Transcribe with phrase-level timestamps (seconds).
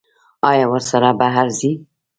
[0.49, 1.71] ایا ورسره بهر ځئ؟